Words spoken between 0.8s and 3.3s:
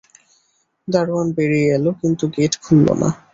দারোয়ান বেরিয়ে এল, কিন্তু গেট খুলল না!